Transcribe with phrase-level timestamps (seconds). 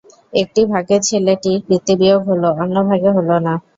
[0.33, 3.53] একটি ভাগে ছেলেটির পিতৃবিয়োগ হল, অন্য ভাগে হল না।